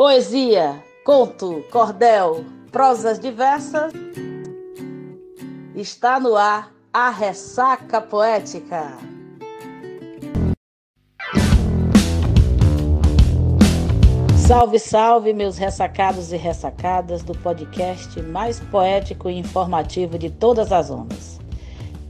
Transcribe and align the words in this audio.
Poesia, 0.00 0.82
conto, 1.04 1.62
cordel, 1.70 2.42
prosas 2.72 3.20
diversas. 3.20 3.92
Está 5.76 6.18
no 6.18 6.36
ar 6.36 6.72
a 6.90 7.10
ressaca 7.10 8.00
poética. 8.00 8.96
Salve, 14.38 14.78
salve, 14.78 15.34
meus 15.34 15.58
ressacados 15.58 16.32
e 16.32 16.36
ressacadas 16.38 17.22
do 17.22 17.34
podcast 17.34 18.22
mais 18.22 18.58
poético 18.58 19.28
e 19.28 19.36
informativo 19.36 20.18
de 20.18 20.30
todas 20.30 20.72
as 20.72 20.90
ondas. 20.90 21.38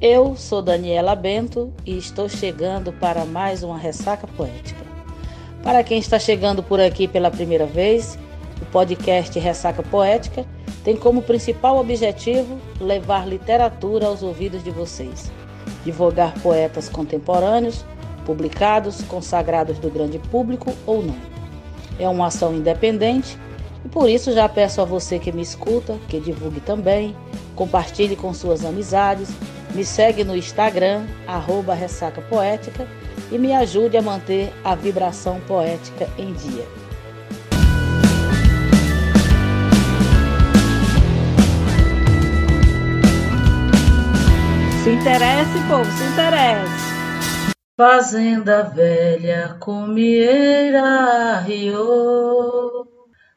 Eu 0.01 0.37
sou 0.37 0.63
Daniela 0.63 1.17
Bento 1.17 1.75
e 1.85 1.99
estou 1.99 2.29
chegando 2.29 2.93
para 2.93 3.25
mais 3.25 3.65
uma 3.65 3.77
ressaca 3.77 4.29
poética. 4.29 4.90
Para 5.63 5.85
quem 5.85 5.99
está 5.99 6.19
chegando 6.19 6.63
por 6.63 6.81
aqui 6.81 7.07
pela 7.07 7.31
primeira 7.31 7.67
vez, 7.67 8.19
o 8.63 8.65
podcast 8.67 9.39
Ressaca 9.39 9.83
Poética 9.83 10.47
tem 10.83 10.97
como 10.97 11.21
principal 11.21 11.79
objetivo 11.79 12.59
levar 12.81 13.29
literatura 13.29 14.07
aos 14.07 14.23
ouvidos 14.23 14.65
de 14.65 14.71
vocês, 14.71 15.31
divulgar 15.85 16.33
poetas 16.41 16.89
contemporâneos, 16.89 17.85
publicados, 18.25 19.03
consagrados 19.03 19.79
do 19.79 19.91
grande 19.91 20.19
público 20.19 20.73
ou 20.87 21.03
não. 21.03 21.17
É 21.99 22.09
uma 22.09 22.29
ação 22.29 22.55
independente 22.55 23.37
e 23.85 23.89
por 23.89 24.09
isso 24.09 24.33
já 24.33 24.49
peço 24.49 24.81
a 24.81 24.87
você 24.87 25.19
que 25.19 25.31
me 25.31 25.43
escuta 25.43 25.99
que 26.09 26.19
divulgue 26.19 26.61
também, 26.61 27.15
compartilhe 27.55 28.17
com 28.17 28.33
suas 28.33 28.65
amizades, 28.65 29.29
me 29.75 29.85
segue 29.85 30.25
no 30.25 30.37
Instagram, 30.37 31.05
arroba 31.27 31.75
Ressaca 31.75 32.21
Poética 32.23 32.87
e 33.31 33.39
me 33.39 33.53
ajude 33.53 33.97
a 33.97 34.03
manter 34.03 34.53
a 34.65 34.75
vibração 34.75 35.41
poética 35.41 36.09
em 36.19 36.33
dia. 36.33 36.67
Se 44.83 44.91
interesse, 44.91 45.59
povo, 45.69 45.85
se 45.93 46.05
interesse. 46.05 46.91
Fazenda 47.77 48.63
velha, 48.63 49.57
comieira, 49.61 51.39
rio. 51.41 52.87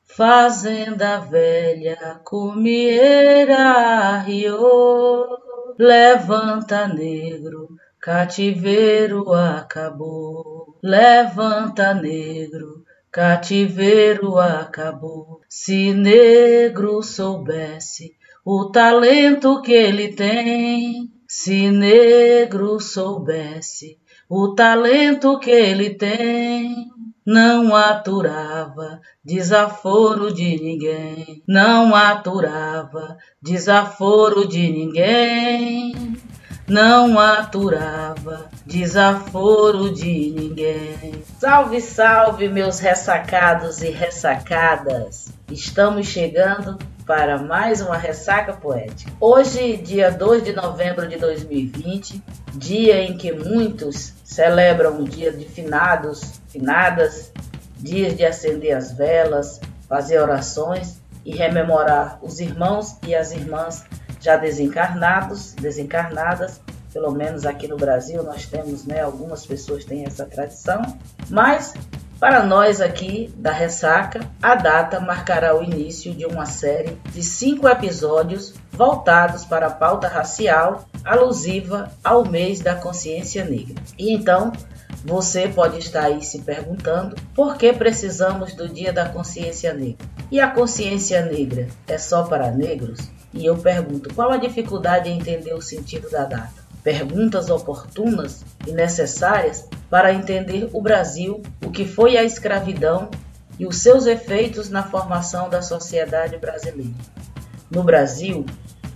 Fazenda 0.03 1.19
velha, 1.19 2.21
comieira, 2.23 4.19
rio. 4.19 5.42
Levanta, 5.77 6.87
negro, 6.87 7.69
Cativeiro 8.03 9.31
acabou, 9.31 10.77
levanta 10.83 11.93
negro, 11.93 12.83
cativeiro 13.09 14.37
acabou. 14.37 15.39
Se 15.47 15.93
negro 15.93 17.01
soubesse 17.01 18.13
o 18.43 18.69
talento 18.69 19.61
que 19.61 19.71
ele 19.71 20.13
tem, 20.13 21.09
se 21.25 21.71
negro 21.71 22.77
soubesse 22.77 23.97
o 24.29 24.53
talento 24.53 25.39
que 25.39 25.51
ele 25.51 25.91
tem, 25.91 26.75
não 27.25 27.75
aturava 27.75 28.99
desaforo 29.23 30.33
de 30.33 30.61
ninguém, 30.61 31.43
não 31.47 31.95
aturava 31.95 33.17
desaforo 33.41 34.47
de 34.47 34.69
ninguém 34.69 36.17
não 36.67 37.19
aturava 37.19 38.49
desaforo 38.65 39.93
de 39.93 40.31
ninguém. 40.31 41.23
Salve, 41.37 41.81
salve, 41.81 42.47
meus 42.47 42.79
ressacados 42.79 43.81
e 43.81 43.89
ressacadas! 43.89 45.31
Estamos 45.51 46.07
chegando 46.07 46.77
para 47.05 47.37
mais 47.37 47.81
uma 47.81 47.97
ressaca 47.97 48.53
poética. 48.53 49.11
Hoje, 49.19 49.77
dia 49.77 50.09
2 50.09 50.43
de 50.43 50.53
novembro 50.53 51.07
de 51.07 51.17
2020, 51.17 52.23
dia 52.53 53.01
em 53.01 53.17
que 53.17 53.31
muitos 53.31 54.13
celebram 54.23 55.01
o 55.01 55.03
dia 55.03 55.31
de 55.31 55.45
finados, 55.45 56.41
finadas, 56.47 57.31
dias 57.77 58.15
de 58.15 58.25
acender 58.25 58.75
as 58.75 58.93
velas, 58.93 59.59
fazer 59.87 60.19
orações 60.19 61.01
e 61.25 61.35
rememorar 61.35 62.19
os 62.21 62.39
irmãos 62.39 62.97
e 63.05 63.13
as 63.13 63.31
irmãs 63.31 63.83
já 64.19 64.37
desencarnados, 64.37 65.53
desencarnadas, 65.53 66.61
pelo 66.93 67.11
menos 67.11 67.45
aqui 67.45 67.67
no 67.67 67.75
Brasil 67.75 68.23
nós 68.23 68.45
temos, 68.45 68.85
né, 68.85 69.01
algumas 69.01 69.45
pessoas 69.45 69.83
têm 69.83 70.05
essa 70.05 70.25
tradição, 70.25 70.81
mas 71.29 71.73
para 72.23 72.41
nós 72.41 72.79
aqui 72.79 73.29
da 73.35 73.51
Ressaca, 73.51 74.21
a 74.41 74.55
data 74.55 74.97
marcará 74.97 75.59
o 75.59 75.61
início 75.61 76.13
de 76.13 76.25
uma 76.25 76.45
série 76.45 76.97
de 77.11 77.21
cinco 77.21 77.67
episódios 77.67 78.53
voltados 78.71 79.43
para 79.43 79.67
a 79.67 79.69
pauta 79.69 80.07
racial 80.07 80.87
alusiva 81.03 81.91
ao 82.01 82.25
mês 82.25 82.61
da 82.61 82.75
consciência 82.75 83.43
negra. 83.43 83.75
E 83.99 84.13
então, 84.13 84.53
você 85.03 85.49
pode 85.49 85.79
estar 85.79 86.05
aí 86.05 86.23
se 86.23 86.39
perguntando 86.43 87.13
por 87.35 87.57
que 87.57 87.73
precisamos 87.73 88.53
do 88.53 88.69
Dia 88.69 88.93
da 88.93 89.09
Consciência 89.09 89.73
Negra. 89.73 90.07
E 90.31 90.39
a 90.39 90.49
consciência 90.49 91.25
negra 91.25 91.67
é 91.89 91.97
só 91.97 92.23
para 92.23 92.51
negros? 92.51 93.01
E 93.33 93.45
eu 93.45 93.57
pergunto, 93.57 94.13
qual 94.13 94.31
a 94.31 94.37
dificuldade 94.37 95.09
em 95.09 95.19
entender 95.19 95.53
o 95.53 95.61
sentido 95.61 96.09
da 96.09 96.23
data? 96.23 96.63
Perguntas 96.81 97.49
oportunas 97.49 98.45
e 98.65 98.71
necessárias 98.71 99.67
para 99.93 100.11
entender 100.11 100.69
o 100.73 100.81
Brasil, 100.81 101.43
que 101.73 101.85
foi 101.85 102.15
a 102.15 102.23
escravidão 102.23 103.09
e 103.57 103.65
os 103.65 103.77
seus 103.77 104.05
efeitos 104.05 104.69
na 104.69 104.83
formação 104.83 105.49
da 105.49 105.61
sociedade 105.61 106.37
brasileira. 106.37 106.93
No 107.69 107.83
Brasil, 107.83 108.45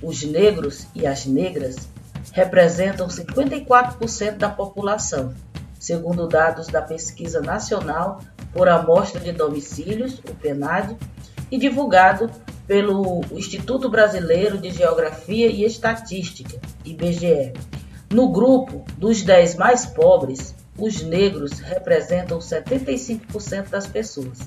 os 0.02 0.24
negros 0.24 0.88
e 0.94 1.06
as 1.08 1.26
negras 1.26 1.90
representam 2.32 3.08
54% 3.08 4.38
da 4.38 4.50
população, 4.50 5.34
segundo 5.80 6.28
dados 6.28 6.68
da 6.68 6.82
Pesquisa 6.82 7.42
Nacional 7.42 8.22
por 8.54 8.70
Amostra 8.70 9.20
de 9.20 9.32
Domicílios, 9.32 10.20
o 10.20 10.36
PNAD, 10.36 10.96
e 11.50 11.58
divulgado 11.58 12.30
pelo 12.68 13.22
Instituto 13.32 13.90
Brasileiro 13.90 14.58
de 14.58 14.70
Geografia 14.70 15.48
e 15.48 15.64
Estatística, 15.64 16.60
IBGE. 16.84 17.54
No 18.12 18.32
grupo 18.32 18.86
dos 18.98 19.24
10 19.24 19.56
mais 19.56 19.86
pobres, 19.86 20.54
os 20.78 21.02
negros 21.02 21.60
representam 21.60 22.40
75% 22.40 23.70
das 23.70 23.88
pessoas, 23.88 24.40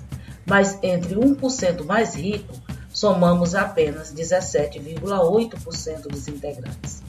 mas 0.47 0.79
entre 0.83 1.15
1% 1.15 1.85
mais 1.85 2.15
rico, 2.15 2.55
somamos 2.93 3.55
apenas 3.55 4.13
17,8% 4.15 6.03
dos 6.03 6.29
integrantes. 6.29 7.03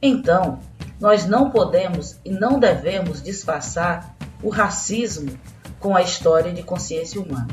Então, 0.00 0.58
nós 1.00 1.26
não 1.26 1.50
podemos 1.50 2.16
e 2.24 2.30
não 2.30 2.58
devemos 2.58 3.22
disfarçar 3.22 4.14
o 4.42 4.48
racismo 4.48 5.38
com 5.80 5.96
a 5.96 6.02
história 6.02 6.52
de 6.52 6.62
consciência 6.62 7.20
humana. 7.20 7.48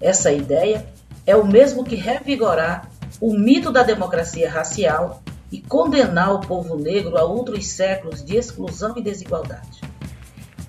Essa 0.00 0.32
ideia 0.32 0.86
é 1.26 1.36
o 1.36 1.46
mesmo 1.46 1.84
que 1.84 1.94
revigorar 1.94 2.88
o 3.20 3.34
mito 3.34 3.70
da 3.70 3.82
democracia 3.82 4.50
racial 4.50 5.22
e 5.50 5.60
condenar 5.60 6.32
o 6.32 6.40
povo 6.40 6.76
negro 6.76 7.16
a 7.18 7.24
outros 7.24 7.66
séculos 7.66 8.24
de 8.24 8.36
exclusão 8.36 8.96
e 8.96 9.02
desigualdade. 9.02 9.91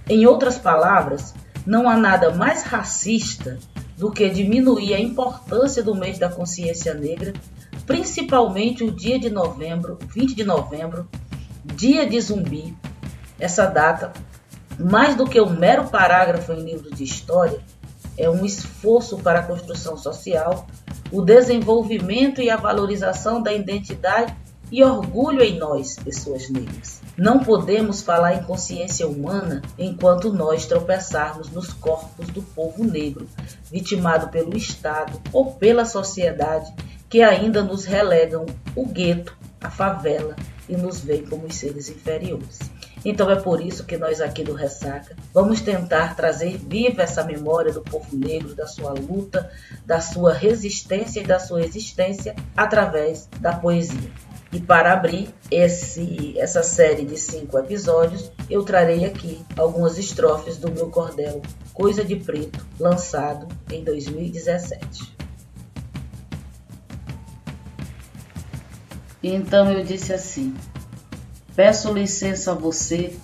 Em 0.09 0.25
outras 0.25 0.58
palavras, 0.58 1.34
não 1.66 1.90
há 1.90 1.96
nada 1.96 2.34
mais 2.34 2.64
racista 2.64 3.58
do 3.97 4.12
que 4.12 4.30
diminuir 4.30 4.94
a 4.94 5.00
importância 5.00 5.81
do 5.81 5.96
mês 5.96 6.19
da 6.19 6.30
consciência 6.30 6.94
negra, 6.94 7.34
principalmente 7.86 8.84
o 8.84 8.92
dia 8.92 9.18
de 9.18 9.30
novembro, 9.30 9.97
20 10.13 10.36
de 10.36 10.44
novembro, 10.44 11.08
dia 11.63 12.06
de 12.06 12.19
zumbi. 12.19 12.75
Essa 13.40 13.66
data, 13.66 14.12
mais 14.78 15.16
do 15.16 15.25
que 15.25 15.40
um 15.40 15.50
mero 15.50 15.86
parágrafo 15.86 16.52
em 16.52 16.63
livros 16.63 16.97
de 16.97 17.03
história, 17.03 17.62
é 18.18 18.30
um 18.30 18.45
esforço 18.45 19.18
para 19.18 19.39
a 19.39 19.44
construção 19.44 19.98
social, 19.98 20.68
o 21.12 21.22
desenvolvimento 21.22 22.42
e 22.42 22.50
a 22.50 22.57
valorização 22.57 23.42
da 23.42 23.54
identidade 23.54 24.36
e 24.74 24.84
orgulho 24.84 25.44
em 25.44 25.60
nós, 25.60 25.98
pessoas 25.98 26.50
negras. 26.50 27.00
Não 27.16 27.38
podemos 27.38 28.02
falar 28.02 28.34
em 28.34 28.44
consciência 28.44 29.08
humana 29.08 29.62
enquanto 29.78 30.34
nós 30.34 30.66
tropeçarmos 30.66 31.52
nos 31.52 31.72
corpos 31.72 32.25
do 32.30 32.42
povo 32.42 32.84
negro, 32.84 33.30
vitimado 33.72 34.30
pelo 34.30 34.58
Estado 34.58 35.22
ou 35.31 35.54
pela 35.54 35.86
sociedade 35.86 36.74
que 37.08 37.22
ainda 37.22 37.62
nos 37.62 37.86
relegam 37.86 38.48
o 38.75 38.88
gueto, 38.88 39.38
a 39.62 39.70
favela 39.70 40.36
e 40.68 40.75
nos 40.75 41.02
veem 41.02 41.28
como 41.28 41.54
seres 41.54 41.88
inferiores. 41.88 42.58
Então 43.06 43.30
é 43.30 43.36
por 43.36 43.62
isso 43.62 43.86
que 43.86 43.96
nós 43.96 44.22
aqui 44.22 44.44
do 44.44 44.56
Ressaca 44.56 45.16
vamos 45.31 45.62
tentar 45.62 46.16
trazer 46.16 46.58
viva 46.58 47.04
essa 47.04 47.24
memória 47.24 47.72
do 47.72 47.81
povo 47.81 48.18
negro, 48.18 48.56
da 48.56 48.66
sua 48.66 48.94
luta, 48.94 49.52
da 49.86 50.02
sua 50.02 50.34
resistência 50.34 51.20
e 51.20 51.28
da 51.28 51.38
sua 51.38 51.64
existência 51.64 52.34
através 52.58 53.30
da 53.40 53.54
poesia. 53.54 54.32
E 54.53 54.61
para 54.61 54.94
abrir 54.94 55.33
esse, 55.50 56.38
essa 56.38 56.61
série 56.61 57.03
de 57.03 57.17
cinco 57.17 57.57
episódios, 57.57 58.31
eu 58.47 58.63
trarei 58.63 59.03
aqui 59.03 59.44
algumas 59.57 59.97
estrofes 59.97 60.57
do 60.57 60.71
meu 60.71 60.91
cordel 60.91 61.41
Coisa 61.73 62.05
de 62.05 62.17
Preto, 62.17 62.63
lançado 62.79 63.47
em 63.71 63.83
2017. 63.83 65.17
Então 69.23 69.71
eu 69.71 69.83
disse 69.83 70.13
assim: 70.13 70.53
Peço 71.55 71.91
licença 71.91 72.51
a 72.51 72.55
você 72.55 73.17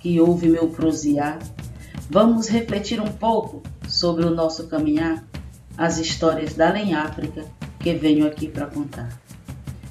que 0.00 0.20
ouve 0.20 0.48
meu 0.48 0.68
prosear. 0.68 1.38
Vamos 2.10 2.46
refletir 2.48 3.00
um 3.00 3.10
pouco 3.10 3.62
sobre 3.88 4.26
o 4.26 4.30
nosso 4.30 4.66
caminhar, 4.66 5.24
as 5.78 5.96
histórias 5.96 6.52
da 6.52 6.68
Além 6.68 6.94
África 6.94 7.46
que 7.80 7.94
venho 7.94 8.26
aqui 8.26 8.48
para 8.48 8.66
contar. 8.66 9.23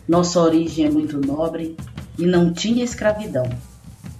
Nossa 0.07 0.39
origem 0.41 0.85
é 0.85 0.89
muito 0.89 1.17
nobre 1.19 1.77
e 2.17 2.25
não 2.25 2.51
tinha 2.51 2.83
escravidão. 2.83 3.49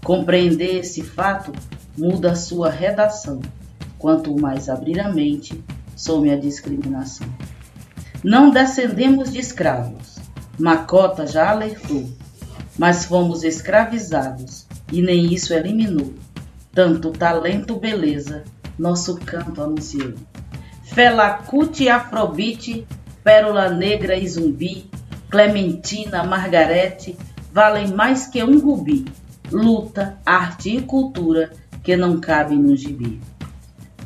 Compreender 0.03 0.77
esse 0.77 1.01
fato 1.01 1.51
muda 1.97 2.31
a 2.31 2.35
sua 2.35 2.69
redação. 2.69 3.41
Quanto 3.97 4.39
mais 4.39 4.69
abrir 4.69 4.99
a 4.99 5.09
mente, 5.09 5.63
some 5.95 6.29
a 6.29 6.37
discriminação. 6.37 7.27
Não 8.23 8.49
descendemos 8.49 9.31
de 9.31 9.39
escravos, 9.39 10.17
Macota 10.57 11.27
já 11.27 11.49
alertou, 11.49 12.09
mas 12.77 13.05
fomos 13.05 13.43
escravizados 13.43 14.65
e 14.91 15.01
nem 15.01 15.33
isso 15.33 15.53
eliminou. 15.53 16.13
Tanto 16.73 17.11
talento, 17.11 17.75
beleza, 17.77 18.43
nosso 18.77 19.17
canto 19.17 19.61
anunciou. 19.61 20.13
Felacute, 20.83 21.89
Afrobite, 21.89 22.85
Pérola 23.23 23.69
Negra 23.69 24.15
e 24.15 24.27
Zumbi, 24.27 24.89
Clementina, 25.33 26.23
Margarete 26.23 27.17
valem 27.51 27.87
mais 27.87 28.27
que 28.27 28.43
um 28.43 28.59
rubi. 28.59 29.05
Luta, 29.51 30.15
arte 30.23 30.77
e 30.77 30.81
cultura 30.83 31.51
que 31.83 31.97
não 31.97 32.21
cabem 32.21 32.59
no 32.59 32.75
gibi. 32.75 33.19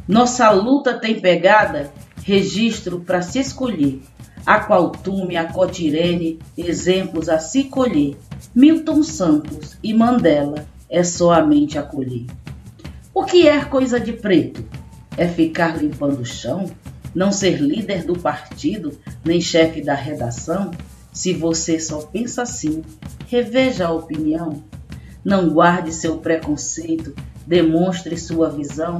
Nossa 0.08 0.50
luta 0.52 0.94
tem 0.94 1.20
pegada, 1.20 1.92
registro 2.24 3.02
para 3.02 3.22
se 3.22 3.40
escolher. 3.40 4.02
Aqualtume, 4.46 5.36
Acotirene, 5.36 6.40
exemplos 6.58 7.28
a 7.28 7.40
se 7.40 7.66
colher. 7.66 8.16
Milton 8.56 9.04
Santos 9.04 9.78
e 9.84 9.94
Mandela 9.94 10.66
é 10.90 11.04
só 11.04 11.34
a 11.34 11.46
mente 11.46 11.78
acolher. 11.78 12.26
O 13.14 13.26
que 13.26 13.50
é 13.50 13.66
coisa 13.66 14.00
de 14.00 14.14
preto? 14.14 14.64
É 15.18 15.28
ficar 15.28 15.78
limpando 15.78 16.22
o 16.22 16.26
chão? 16.26 16.72
Não 17.14 17.34
ser 17.34 17.60
líder 17.60 18.06
do 18.06 18.18
partido, 18.18 18.98
nem 19.26 19.42
chefe 19.42 19.82
da 19.82 19.94
redação? 19.94 20.72
Se 21.18 21.34
você 21.34 21.80
só 21.80 22.02
pensa 22.02 22.44
assim, 22.44 22.84
reveja 23.26 23.88
a 23.88 23.92
opinião. 23.92 24.62
Não 25.26 25.50
guarde 25.50 25.92
seu 25.92 26.20
preconceito, 26.20 27.16
demonstre 27.44 28.16
sua 28.16 28.52
visão. 28.52 29.00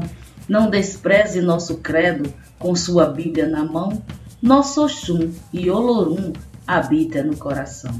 Não 0.50 0.68
despreze 0.68 1.42
nosso 1.42 1.78
credo 1.78 2.34
com 2.58 2.76
sua 2.76 3.06
Bíblia 3.06 3.48
na 3.48 3.64
mão. 3.64 4.02
Nosso 4.42 4.84
Oxum 4.84 5.32
e 5.54 5.70
Olorum 5.70 6.34
habita 6.66 7.22
no 7.22 7.38
coração. 7.38 7.92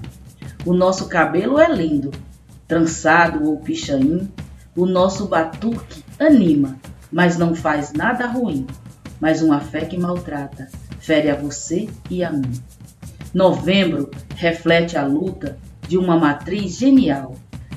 O 0.66 0.74
nosso 0.74 1.08
cabelo 1.08 1.60
é 1.60 1.72
lindo, 1.72 2.10
trançado 2.68 3.48
ou 3.48 3.60
pichain. 3.60 4.28
O 4.76 4.88
nosso 4.88 5.28
batuque 5.28 6.04
anima, 6.20 6.76
mas 7.12 7.38
não 7.38 7.54
faz 7.54 7.94
nada 7.94 8.26
ruim. 8.26 8.66
Mas 9.20 9.44
uma 9.44 9.60
fé 9.60 9.86
que 9.86 9.96
maltrata 9.96 10.68
fere 11.00 11.30
a 11.30 11.36
você 11.36 11.88
e 12.10 12.24
a 12.24 12.32
mim. 12.32 12.60
Novembro 13.34 14.10
reflete 14.36 14.98
a 14.98 15.06
luta 15.06 15.58
de 15.88 15.98
uma 15.98 16.18
matriz 16.18 16.78
genial, 16.78 17.36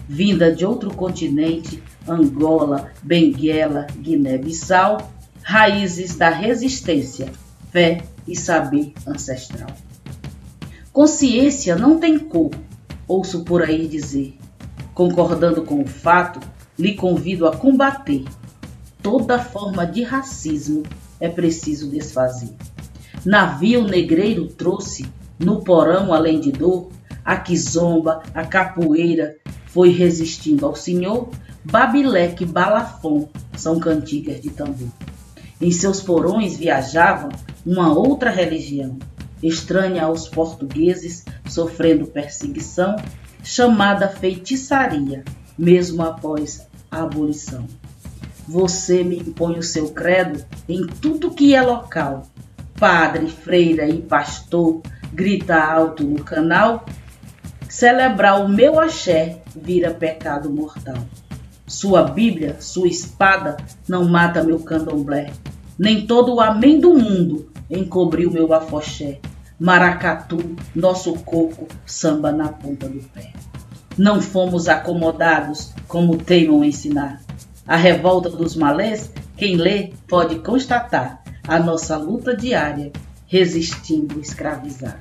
vinda 0.08 0.52
de 0.54 0.64
outro 0.64 0.94
continente, 0.94 1.82
Angola, 2.08 2.90
Benguela, 3.02 3.86
Guiné-Bissau, 3.98 5.12
raízes 5.42 6.16
da 6.16 6.30
resistência, 6.30 7.30
fé 7.70 8.02
e 8.26 8.36
saber 8.36 8.92
ancestral. 9.06 9.70
Consciência 10.92 11.76
não 11.76 11.98
tem 11.98 12.18
cor, 12.18 12.50
ouço 13.06 13.44
por 13.44 13.62
aí 13.62 13.86
dizer. 13.86 14.36
Concordando 14.94 15.62
com 15.62 15.80
o 15.82 15.86
fato, 15.86 16.40
lhe 16.78 16.94
convido 16.94 17.46
a 17.46 17.56
combater. 17.56 18.24
Toda 19.02 19.38
forma 19.38 19.86
de 19.86 20.02
racismo 20.02 20.82
é 21.20 21.28
preciso 21.28 21.88
desfazer. 21.88 22.50
Navio 23.24 23.84
negreiro 23.84 24.46
trouxe 24.46 25.06
no 25.40 25.64
porão, 25.64 26.12
além 26.12 26.38
de 26.38 26.52
dor, 26.52 26.90
a 27.24 27.36
quizomba, 27.36 28.22
a 28.34 28.44
capoeira 28.44 29.36
foi 29.66 29.90
resistindo 29.90 30.66
ao 30.66 30.76
senhor. 30.76 31.30
Babileque, 31.64 32.44
balafon 32.44 33.28
são 33.56 33.80
cantigas 33.80 34.40
de 34.40 34.50
tambor. 34.50 34.88
Em 35.60 35.70
seus 35.70 36.02
porões 36.02 36.56
viajava 36.56 37.30
uma 37.64 37.92
outra 37.92 38.30
religião, 38.30 38.98
estranha 39.42 40.04
aos 40.04 40.28
portugueses, 40.28 41.24
sofrendo 41.46 42.06
perseguição, 42.06 42.96
chamada 43.42 44.08
feitiçaria, 44.08 45.24
mesmo 45.58 46.02
após 46.02 46.66
a 46.90 47.02
abolição. 47.02 47.66
Você 48.48 49.04
me 49.04 49.18
impõe 49.18 49.58
o 49.58 49.62
seu 49.62 49.90
credo 49.90 50.44
em 50.68 50.86
tudo 50.86 51.30
que 51.30 51.54
é 51.54 51.62
local, 51.62 52.26
padre, 52.80 53.28
freira 53.28 53.86
e 53.86 54.00
pastor, 54.00 54.80
grita 55.12 55.62
alto 55.62 56.02
no 56.02 56.24
canal, 56.24 56.86
celebrar 57.68 58.42
o 58.42 58.48
meu 58.48 58.80
axé 58.80 59.42
vira 59.54 59.92
pecado 59.92 60.50
mortal. 60.50 60.96
Sua 61.66 62.04
Bíblia, 62.04 62.56
sua 62.58 62.88
espada, 62.88 63.58
não 63.86 64.08
mata 64.08 64.42
meu 64.42 64.58
candomblé. 64.60 65.30
Nem 65.78 66.06
todo 66.06 66.34
o 66.34 66.40
amém 66.40 66.80
do 66.80 66.94
mundo 66.94 67.52
encobriu 67.70 68.30
meu 68.30 68.52
afoxé. 68.52 69.20
Maracatu, 69.58 70.56
nosso 70.74 71.12
coco, 71.20 71.68
samba 71.84 72.32
na 72.32 72.48
ponta 72.48 72.88
do 72.88 73.00
pé. 73.10 73.34
Não 73.96 74.22
fomos 74.22 74.68
acomodados 74.68 75.74
como 75.86 76.16
teimam 76.16 76.64
ensinar. 76.64 77.20
A 77.66 77.76
revolta 77.76 78.30
dos 78.30 78.56
malês, 78.56 79.12
quem 79.36 79.56
lê 79.56 79.92
pode 80.08 80.38
constatar 80.38 81.19
a 81.50 81.58
nossa 81.58 81.96
luta 81.96 82.36
diária 82.36 82.92
resistindo 83.26 84.20
escravizar. 84.20 85.00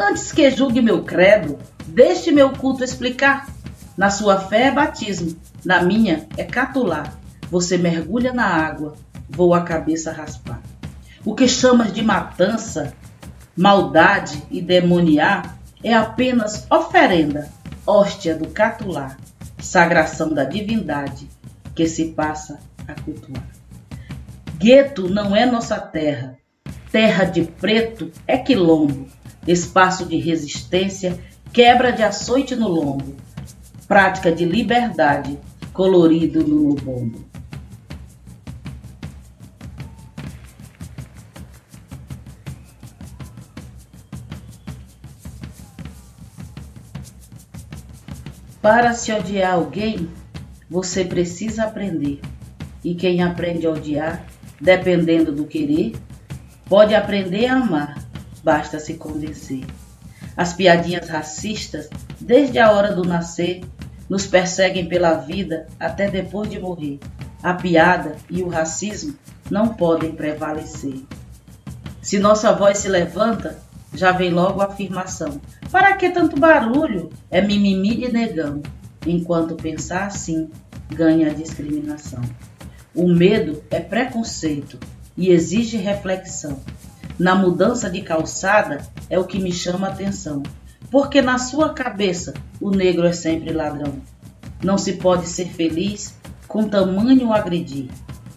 Antes 0.00 0.32
que 0.32 0.50
julgue 0.50 0.80
meu 0.80 1.04
credo, 1.04 1.58
deixe 1.86 2.32
meu 2.32 2.54
culto 2.54 2.82
explicar. 2.82 3.46
Na 3.94 4.08
sua 4.08 4.40
fé 4.40 4.68
é 4.68 4.72
batismo, 4.72 5.36
na 5.62 5.82
minha 5.82 6.26
é 6.38 6.44
catular. 6.44 7.18
Você 7.50 7.76
mergulha 7.76 8.32
na 8.32 8.46
água, 8.46 8.96
vou 9.28 9.52
a 9.52 9.60
cabeça 9.60 10.10
raspar. 10.10 10.62
O 11.22 11.34
que 11.34 11.46
chamas 11.46 11.92
de 11.92 12.00
matança, 12.00 12.94
maldade 13.54 14.42
e 14.50 14.62
demoniar 14.62 15.58
é 15.84 15.92
apenas 15.92 16.66
oferenda, 16.70 17.46
hóstia 17.86 18.34
do 18.34 18.48
catular, 18.48 19.18
sagração 19.58 20.32
da 20.32 20.44
divindade 20.44 21.28
que 21.74 21.86
se 21.86 22.06
passa 22.12 22.58
a 22.86 22.94
cultuar. 23.02 23.57
Gueto 24.58 25.08
não 25.08 25.36
é 25.36 25.46
nossa 25.46 25.78
terra, 25.78 26.36
terra 26.90 27.24
de 27.24 27.42
preto 27.42 28.10
é 28.26 28.36
quilombo, 28.36 29.06
espaço 29.46 30.04
de 30.04 30.16
resistência, 30.16 31.16
quebra 31.52 31.92
de 31.92 32.02
açoite 32.02 32.56
no 32.56 32.66
lombo, 32.66 33.14
prática 33.86 34.32
de 34.32 34.44
liberdade, 34.44 35.38
colorido 35.72 36.42
no 36.42 36.70
lobombo. 36.70 37.24
Para 48.60 48.92
se 48.92 49.12
odiar 49.12 49.54
alguém, 49.54 50.10
você 50.68 51.04
precisa 51.04 51.62
aprender. 51.62 52.20
E 52.82 52.96
quem 52.96 53.22
aprende 53.22 53.64
a 53.64 53.70
odiar, 53.70 54.26
dependendo 54.60 55.32
do 55.32 55.44
querer, 55.44 55.92
Pode 56.68 56.94
aprender 56.94 57.46
a 57.46 57.54
amar, 57.54 57.96
basta 58.44 58.78
se 58.78 58.94
convencer. 58.94 59.64
As 60.36 60.52
piadinhas 60.52 61.08
racistas, 61.08 61.88
desde 62.20 62.58
a 62.58 62.70
hora 62.70 62.94
do 62.94 63.04
nascer, 63.04 63.62
nos 64.06 64.26
perseguem 64.26 64.86
pela 64.86 65.14
vida 65.14 65.66
até 65.80 66.10
depois 66.10 66.50
de 66.50 66.58
morrer. 66.58 67.00
A 67.42 67.54
piada 67.54 68.16
e 68.28 68.42
o 68.42 68.48
racismo 68.48 69.14
não 69.50 69.68
podem 69.68 70.12
prevalecer. 70.12 71.00
Se 72.02 72.18
nossa 72.18 72.52
voz 72.52 72.76
se 72.76 72.88
levanta, 72.88 73.58
já 73.94 74.12
vem 74.12 74.30
logo 74.30 74.60
a 74.60 74.66
afirmação: 74.66 75.40
para 75.72 75.96
que 75.96 76.10
tanto 76.10 76.38
barulho? 76.38 77.08
É 77.30 77.40
mimimi 77.40 77.96
de 77.96 78.12
negão. 78.12 78.62
Enquanto 79.06 79.54
pensar 79.54 80.04
assim, 80.04 80.50
ganha 80.90 81.30
a 81.30 81.34
discriminação. 81.34 82.20
O 82.98 83.06
medo 83.06 83.62
é 83.70 83.78
preconceito, 83.78 84.76
e 85.16 85.30
exige 85.30 85.76
reflexão. 85.76 86.58
Na 87.16 87.32
mudança 87.32 87.88
de 87.88 88.02
calçada 88.02 88.84
é 89.08 89.16
o 89.16 89.24
que 89.24 89.38
me 89.38 89.52
chama 89.52 89.86
a 89.86 89.90
atenção. 89.90 90.42
porque 90.90 91.22
na 91.22 91.38
sua 91.38 91.72
cabeça 91.72 92.34
o 92.60 92.70
negro 92.70 93.06
é 93.06 93.12
sempre 93.12 93.52
ladrão. 93.52 93.94
Não 94.64 94.76
se 94.76 94.94
pode 94.94 95.28
ser 95.28 95.46
feliz 95.46 96.18
com 96.48 96.68
tamanho 96.68 97.32
agredir, 97.32 97.88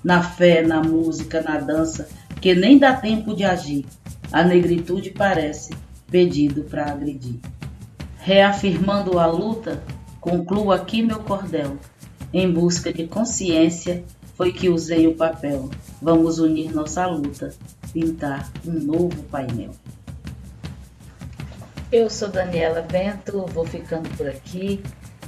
na 0.04 0.22
fé, 0.22 0.62
na 0.62 0.80
música, 0.80 1.42
na 1.42 1.58
dança, 1.58 2.08
que 2.40 2.54
nem 2.54 2.78
dá 2.78 2.94
tempo 2.94 3.36
de 3.36 3.44
agir. 3.44 3.84
A 4.32 4.44
negritude 4.44 5.10
parece 5.10 5.74
pedido 6.12 6.66
para 6.66 6.92
agredir. 6.92 7.40
Reafirmando 8.20 9.18
a 9.18 9.26
luta, 9.26 9.82
concluo 10.20 10.72
aqui 10.72 11.02
meu 11.02 11.18
cordel. 11.22 11.78
Em 12.32 12.52
busca 12.52 12.94
de 12.94 13.08
consciência, 13.08 14.04
foi 14.36 14.52
que 14.52 14.70
usei 14.70 15.08
o 15.08 15.16
papel. 15.16 15.70
Vamos 16.02 16.40
unir 16.40 16.74
nossa 16.74 17.06
luta, 17.06 17.54
pintar 17.94 18.52
um 18.66 18.72
novo 18.72 19.24
painel. 19.24 19.72
Eu 21.92 22.10
sou 22.10 22.30
Daniela 22.30 22.82
Bento, 22.82 23.46
vou 23.48 23.66
ficando 23.66 24.10
por 24.16 24.28
aqui, 24.28 24.82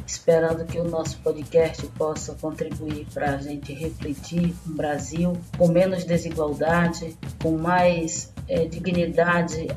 esperando 0.08 0.66
que 0.66 0.80
o 0.80 0.88
nosso 0.88 1.18
podcast 1.20 1.86
possa 1.88 2.34
contribuir 2.36 3.06
para 3.14 3.32
a 3.32 3.38
gente 3.38 3.74
refletir 3.74 4.54
um 4.66 4.74
Brasil 4.74 5.34
com 5.58 5.68
menos 5.68 6.06
desigualdade, 6.06 7.18
com 7.42 7.58
mais 7.58 8.32
é, 8.48 8.66
dignidade 8.66 9.68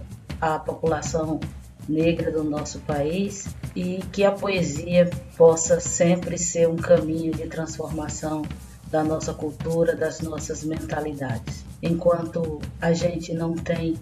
à 0.41 0.59
população 0.59 1.41
negra 1.89 2.31
do 2.31 2.45
nosso 2.45 2.81
país 2.81 3.49
e 3.75 3.99
que 4.13 4.25
a 4.25 4.33
poesia 4.33 5.11
possa 5.37 5.81
sempre 5.81 6.39
ser 6.39 6.69
um 6.69 6.77
caminho 6.77 7.33
de 7.33 7.47
transformação 7.47 8.43
da 8.91 9.03
nossa 9.03 9.35
cultura, 9.35 9.95
das 9.95 10.21
nossas 10.21 10.65
mentalidades. 10.65 11.65
Enquanto 11.83 12.61
a 12.81 12.93
gente 12.93 13.35
não 13.35 13.55
tem 13.55 13.97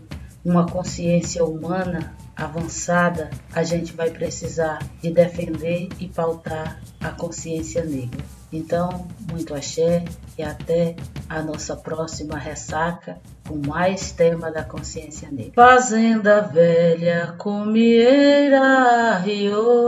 uma 0.45 0.67
consciência 0.67 1.45
humana 1.45 2.15
avançada, 2.37 3.31
a 3.53 3.63
gente 3.63 3.93
vai 3.95 4.11
precisar 4.11 4.79
de 5.01 5.11
defender 5.11 5.89
e 5.99 6.09
pautar 6.09 6.81
a 7.01 7.11
consciência 7.11 7.85
negra. 7.85 8.23
Então, 8.53 9.07
muito 9.31 9.55
axé 9.55 10.05
e 10.39 10.43
até 10.43 10.95
a 11.29 11.43
nossa 11.43 11.75
próxima 11.77 12.37
ressaca 12.37 13.19
com 13.49 13.57
mais 13.67 14.13
tema 14.13 14.51
da 14.51 14.63
consciência 14.63 15.29
negra. 15.31 15.53
Fazenda 15.55 16.41
velha, 16.41 17.35
comieira, 17.39 19.19
rio. 19.19 19.84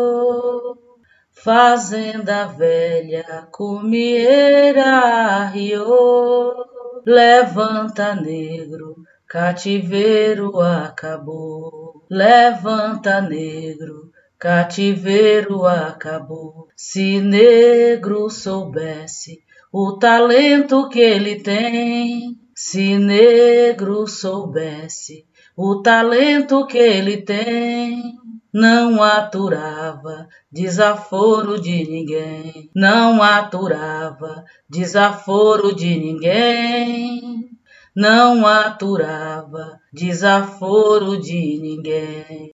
Fazenda 1.47 2.47
velha, 2.47 3.47
comieira, 3.53 5.45
rio. 5.45 6.53
Levanta, 7.07 8.17
negro, 8.17 8.97
cativeiro 9.29 10.61
acabou. 10.61 12.05
Levanta, 12.11 13.21
negro, 13.21 14.11
cativeiro 14.37 15.65
acabou. 15.65 16.67
Se 16.75 17.21
negro 17.21 18.29
soubesse 18.29 19.39
o 19.73 19.97
talento 20.01 20.89
que 20.89 20.99
ele 20.99 21.37
tem, 21.37 22.37
se 22.57 22.99
negro 22.99 24.05
soubesse 24.09 25.25
o 25.57 25.81
talento 25.81 26.67
que 26.67 26.77
ele 26.77 27.19
tem, 27.19 28.19
não 28.57 29.03
aturava 29.03 30.27
desaforo 30.51 31.61
de 31.61 31.85
ninguém, 31.85 32.71
não 32.75 33.23
aturava 33.23 34.45
desaforo 34.67 35.75
de 35.75 35.95
ninguém 35.99 37.57
não 37.97 38.47
aturava 38.47 39.81
desaforo 39.91 41.19
de 41.19 41.59
ninguém. 41.63 42.45